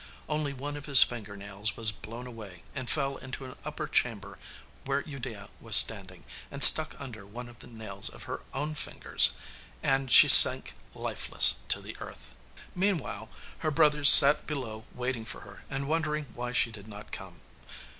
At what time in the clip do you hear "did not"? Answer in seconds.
16.71-17.11